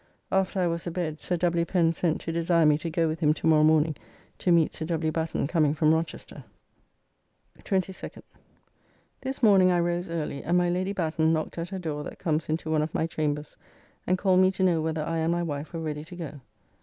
[0.31, 1.63] After I was a bed Sir W.
[1.63, 3.95] Pen sent to desire me to go with him to morrow morning
[4.39, 5.11] to meet Sir W.
[5.11, 6.43] Batten coming from Rochester.
[7.59, 8.23] 22nd.
[9.21, 12.49] This morning I rose early, and my Lady Batten knocked at her door that comes
[12.49, 13.57] into one of my chambers,
[14.07, 16.41] and called me to know whether I and my wife were ready to go.